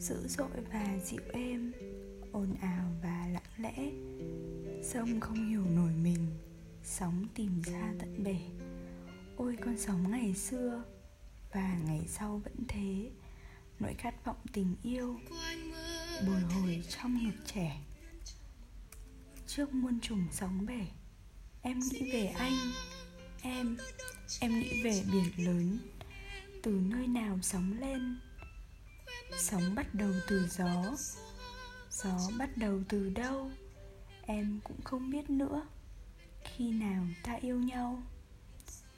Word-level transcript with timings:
dữ 0.00 0.28
dội 0.28 0.48
và 0.72 0.98
dịu 1.04 1.20
êm, 1.32 1.72
ồn 2.32 2.54
ào 2.60 2.92
và 3.02 3.26
lặng 3.32 3.42
lẽ. 3.56 3.90
Sông 4.82 5.20
không 5.20 5.48
hiểu 5.48 5.64
nổi 5.66 5.92
mình, 6.02 6.26
sóng 6.84 7.26
tìm 7.34 7.62
ra 7.62 7.94
tận 7.98 8.24
bể. 8.24 8.38
Ôi, 9.36 9.56
con 9.64 9.78
sóng 9.78 10.10
ngày 10.10 10.34
xưa 10.34 10.82
và 11.52 11.78
ngày 11.86 12.04
sau 12.08 12.38
vẫn 12.44 12.54
thế. 12.68 13.10
Nỗi 13.80 13.94
khát 13.94 14.24
vọng 14.24 14.36
tình 14.52 14.76
yêu 14.82 15.20
bồi 16.26 16.40
hồi 16.40 16.82
trong 16.88 17.24
ngực 17.24 17.44
trẻ. 17.46 17.80
Trước 19.46 19.74
muôn 19.74 20.00
trùng 20.00 20.24
sóng 20.32 20.66
bể, 20.66 20.86
em 21.62 21.78
nghĩ 21.78 22.12
về 22.12 22.26
anh, 22.26 22.52
em 23.42 23.76
em 24.40 24.60
nghĩ 24.60 24.82
về 24.82 25.02
biển 25.12 25.46
lớn. 25.46 25.78
Từ 26.62 26.70
nơi 26.70 27.06
nào 27.06 27.38
sóng 27.42 27.80
lên 27.80 28.18
sóng 29.38 29.74
bắt 29.74 29.94
đầu 29.94 30.12
từ 30.28 30.48
gió. 30.48 30.96
Gió 31.90 32.30
bắt 32.38 32.56
đầu 32.56 32.80
từ 32.88 33.10
đâu? 33.10 33.50
Em 34.22 34.60
cũng 34.64 34.82
không 34.84 35.10
biết 35.10 35.30
nữa. 35.30 35.62
Khi 36.44 36.70
nào 36.70 37.06
ta 37.22 37.32
yêu 37.40 37.58
nhau? 37.58 38.02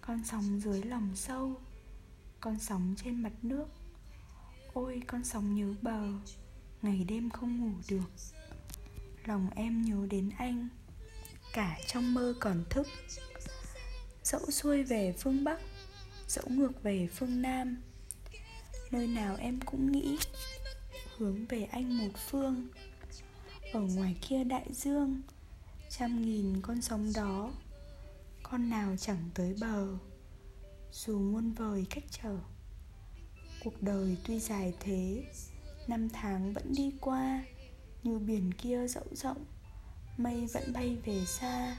Con 0.00 0.24
sóng 0.24 0.60
dưới 0.60 0.82
lòng 0.82 1.16
sâu. 1.16 1.60
Con 2.40 2.58
sóng 2.58 2.94
trên 3.04 3.22
mặt 3.22 3.32
nước. 3.42 3.66
Ôi, 4.72 5.02
con 5.06 5.24
sóng 5.24 5.54
nhớ 5.54 5.74
bờ. 5.82 6.08
Ngày 6.82 7.04
đêm 7.08 7.30
không 7.30 7.60
ngủ 7.60 7.72
được. 7.88 8.10
Lòng 9.24 9.50
em 9.54 9.82
nhớ 9.82 10.06
đến 10.10 10.30
anh. 10.38 10.68
Cả 11.52 11.78
trong 11.86 12.14
mơ 12.14 12.34
còn 12.40 12.64
thức. 12.70 12.86
Dẫu 14.26 14.50
xuôi 14.50 14.82
về 14.82 15.14
phương 15.18 15.44
bắc, 15.44 15.60
dẫu 16.28 16.44
ngược 16.48 16.82
về 16.82 17.08
phương 17.12 17.42
nam 17.42 17.82
nơi 18.90 19.06
nào 19.06 19.36
em 19.38 19.60
cũng 19.60 19.92
nghĩ 19.92 20.18
hướng 21.16 21.46
về 21.46 21.62
anh 21.62 21.98
một 21.98 22.18
phương. 22.30 22.68
Ở 23.72 23.80
ngoài 23.80 24.16
kia 24.20 24.44
đại 24.44 24.66
dương, 24.72 25.22
trăm 25.90 26.22
nghìn 26.22 26.60
con 26.62 26.82
sóng 26.82 27.12
đó, 27.14 27.52
con 28.42 28.70
nào 28.70 28.96
chẳng 28.96 29.30
tới 29.34 29.54
bờ. 29.60 29.86
Dù 30.92 31.18
muôn 31.18 31.52
vời 31.52 31.86
cách 31.90 32.04
trở, 32.10 32.36
cuộc 33.64 33.82
đời 33.82 34.16
tuy 34.24 34.40
dài 34.40 34.74
thế, 34.80 35.24
năm 35.86 36.08
tháng 36.08 36.52
vẫn 36.52 36.72
đi 36.76 36.92
qua, 37.00 37.44
như 38.02 38.18
biển 38.18 38.52
kia 38.52 38.88
rộng 38.88 39.16
rộng, 39.16 39.44
mây 40.16 40.46
vẫn 40.54 40.72
bay 40.72 40.96
về 41.04 41.24
xa. 41.26 41.76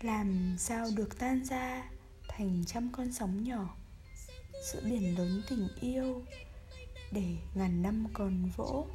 Làm 0.00 0.56
sao 0.58 0.86
được 0.96 1.18
tan 1.18 1.44
ra 1.44 1.90
thành 2.28 2.64
trăm 2.66 2.90
con 2.92 3.12
sóng 3.12 3.44
nhỏ? 3.44 3.76
giữa 4.62 4.80
biển 4.84 5.18
lớn 5.18 5.42
tình 5.50 5.68
yêu 5.80 6.22
để 7.10 7.22
ngàn 7.54 7.82
năm 7.82 8.06
còn 8.12 8.50
vỗ. 8.56 8.86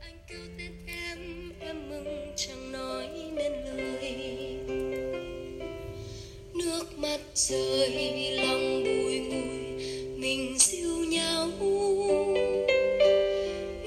Anh 0.00 0.18
cứu 0.28 0.40
tên 0.58 0.72
em 0.86 1.52
em 1.60 1.90
mừng 1.90 2.32
chẳng 2.36 2.72
nói 2.72 3.08
nên 3.34 3.52
lời. 3.52 4.16
Nước 6.54 6.98
mắt 6.98 7.20
rơi, 7.34 8.32
lòng 8.36 8.84
bùi 8.84 9.18
ngùi, 9.18 9.84
mình 10.18 10.58
siêu 10.58 10.96
nhau. 10.96 11.48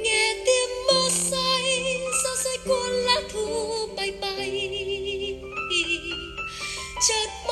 Nghe 0.04 0.44
tim 0.46 0.70
mơ 0.88 1.10
say 1.10 1.84
gió 2.24 2.36
say 2.44 2.58
cuốn 2.66 2.92
lá 2.92 3.22
thu 3.34 3.48
bay 3.98 4.12
bay. 4.22 4.70
Chợt 7.08 7.43